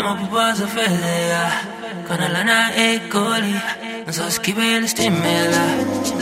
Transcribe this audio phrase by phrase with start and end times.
[0.00, 1.52] Kama kubazofelea
[2.08, 3.54] kana lana ekoli
[4.08, 5.64] nzoskibela isitimela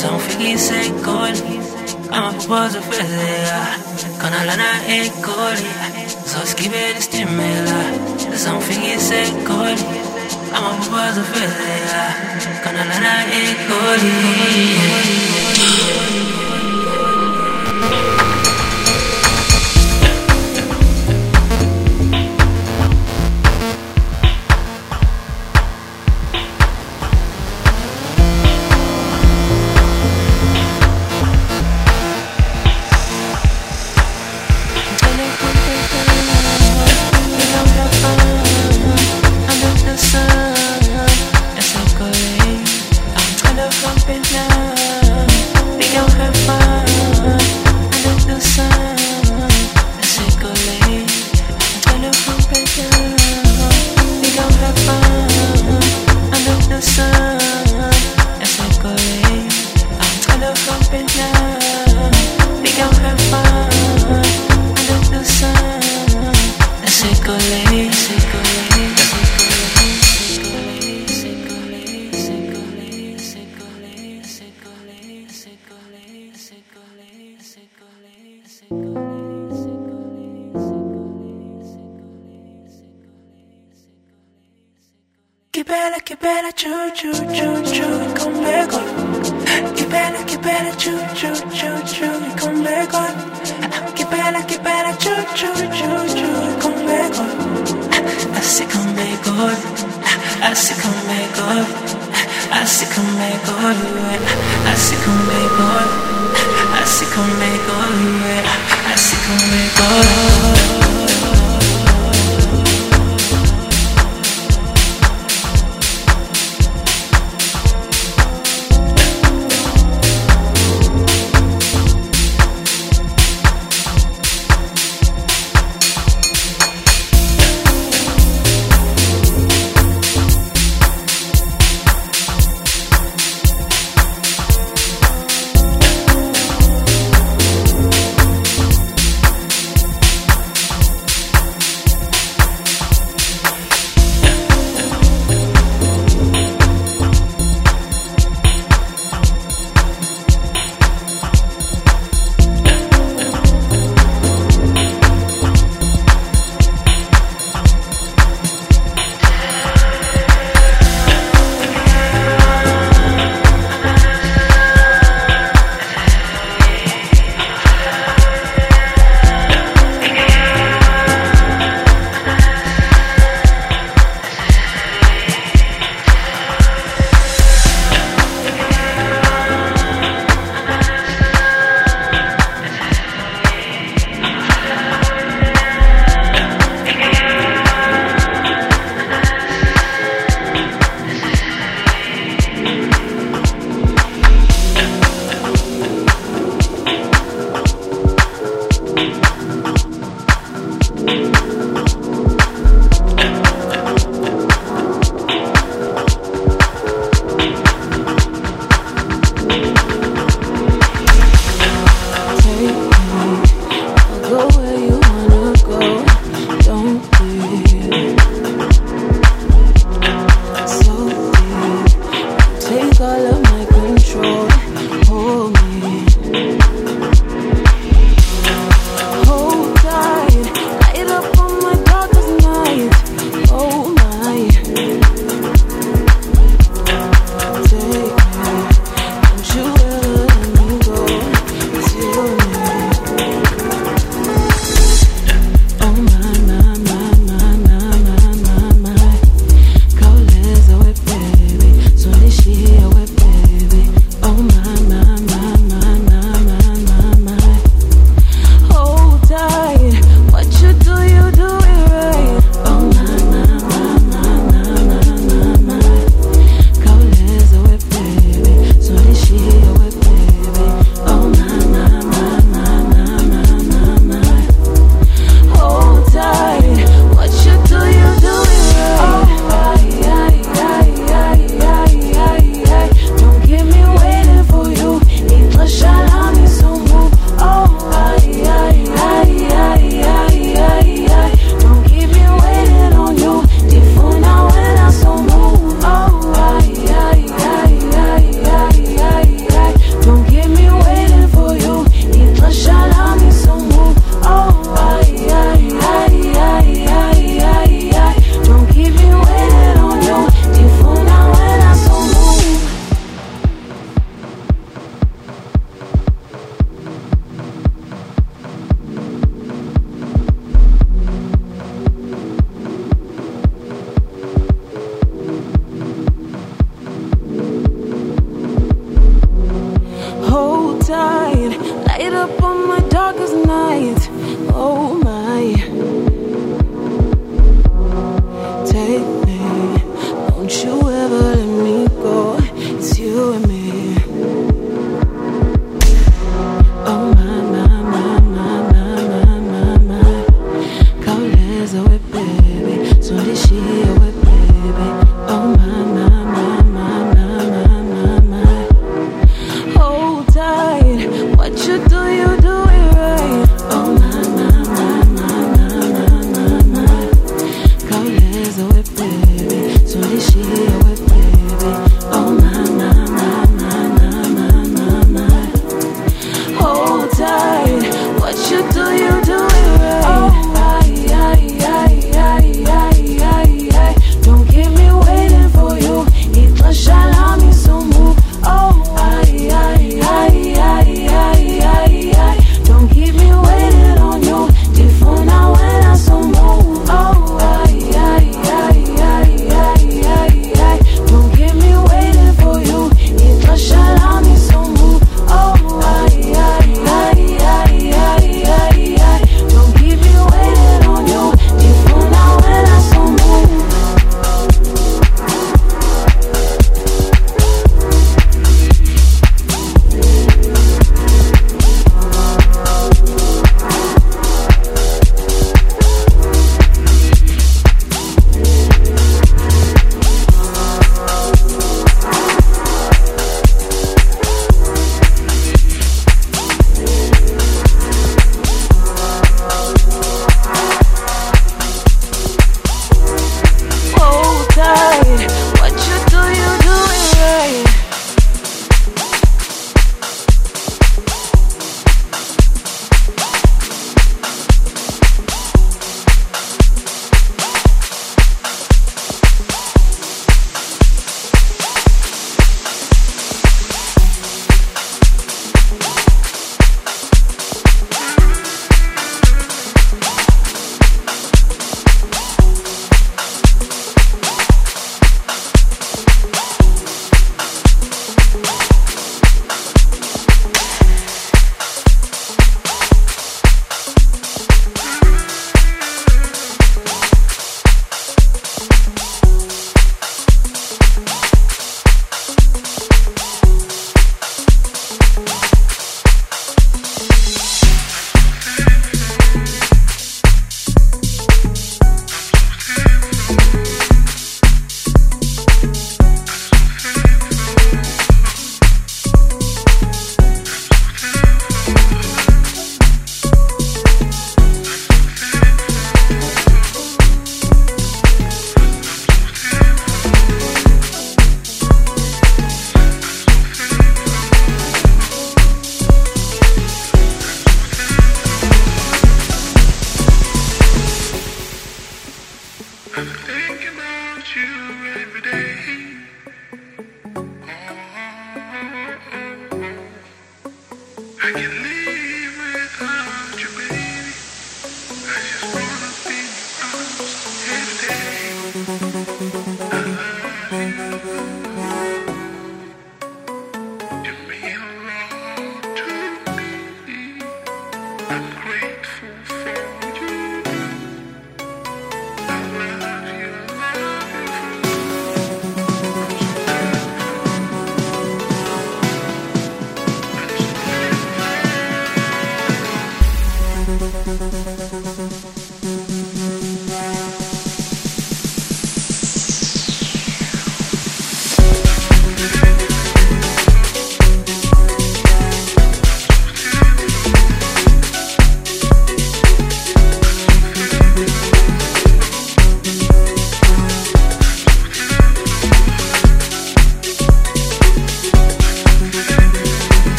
[0.00, 1.60] zongifikisa ekoli
[2.10, 3.66] Kama kubazofelea
[4.20, 5.70] kana lana ekoli
[6.26, 7.78] nzoskibela isitimela
[8.42, 9.84] zongifikisa ekoli
[10.52, 12.04] Kama kubazofelea
[12.64, 13.14] kana lana
[13.68, 14.12] Koli.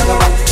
[0.00, 0.51] other one.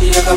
[0.00, 0.34] Yeah.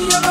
[0.00, 0.30] Yeah.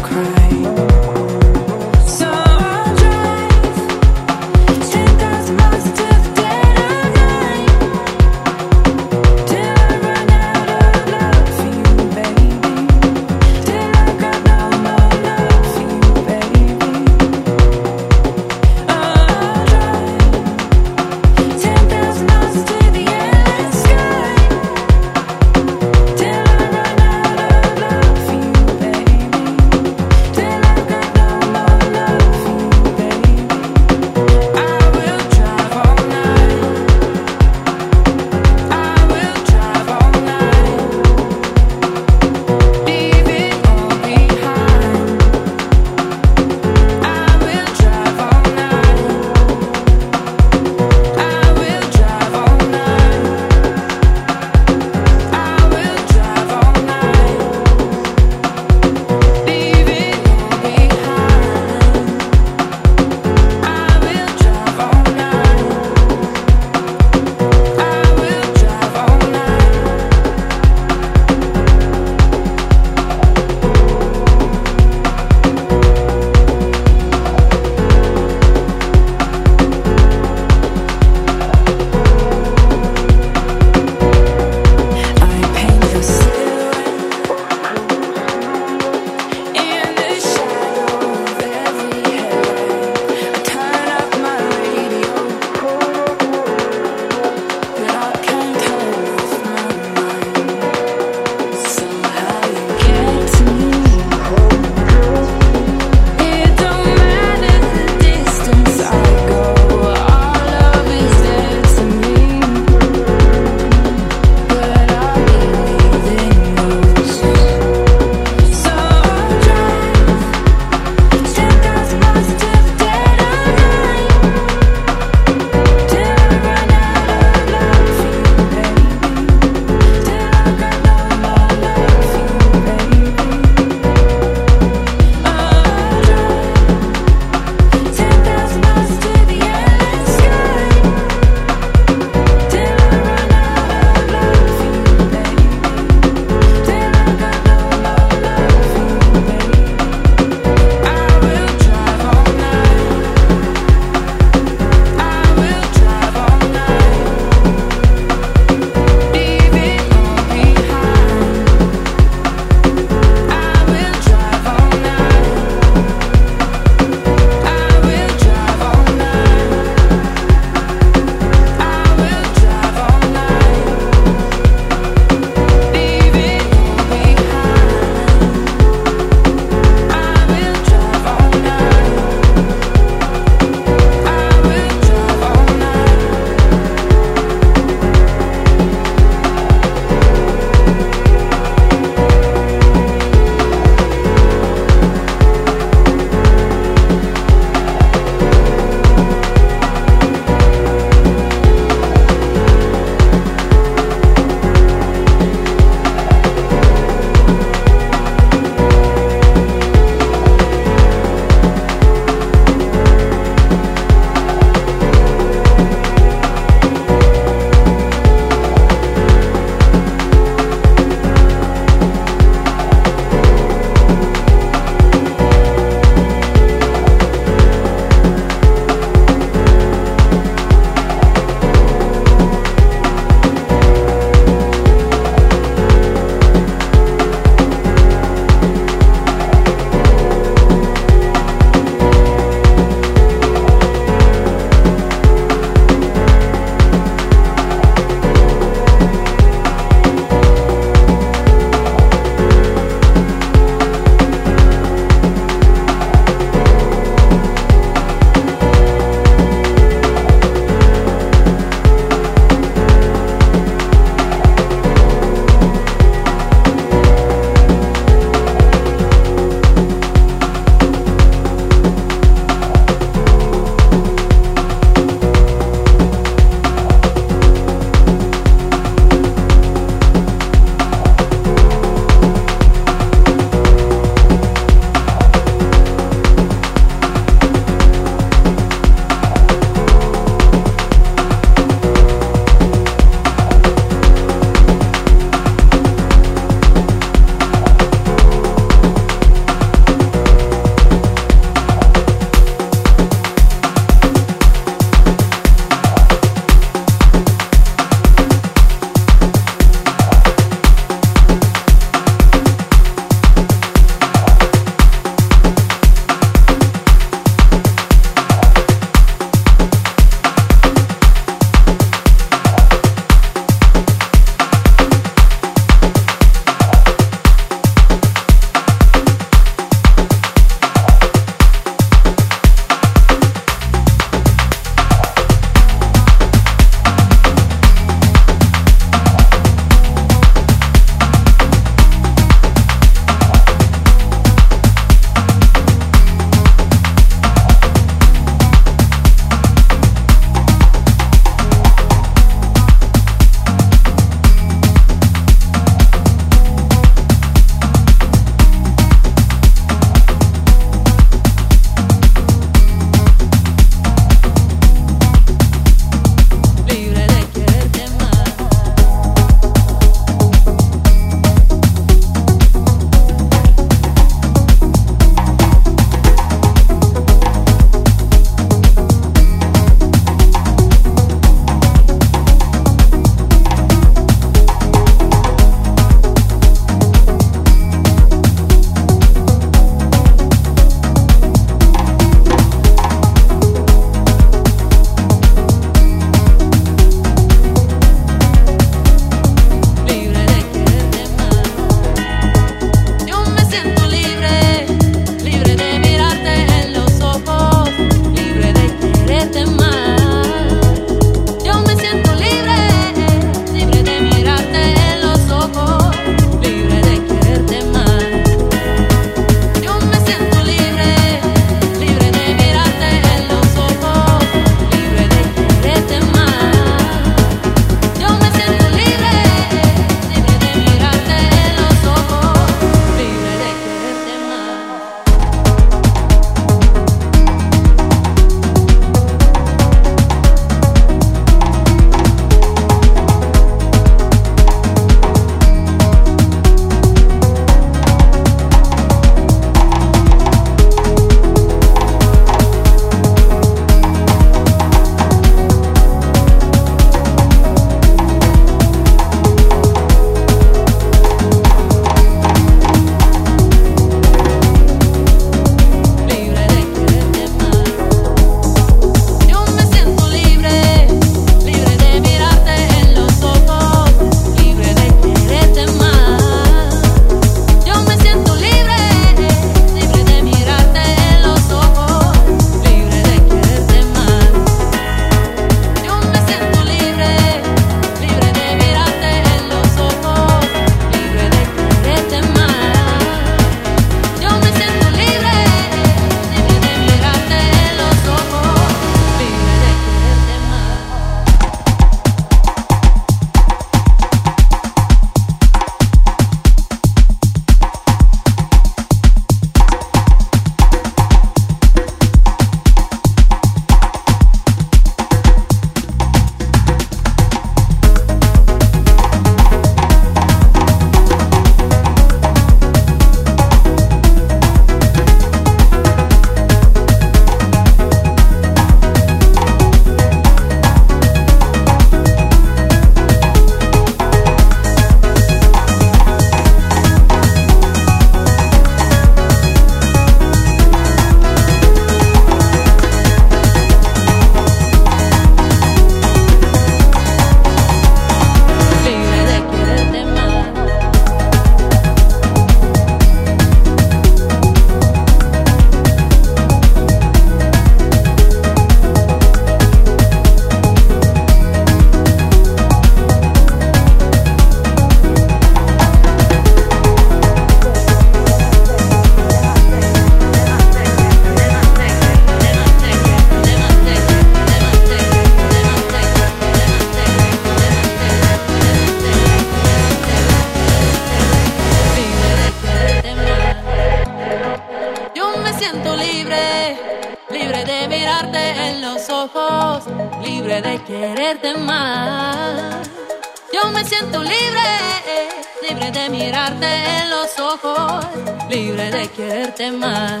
[598.30, 600.00] Libre de quererte más.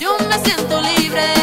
[0.00, 1.35] Yo me siento libre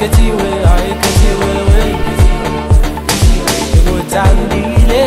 [0.00, 1.82] ayikhethiwe ayikhethiwe we
[3.68, 5.02] ngikuthandile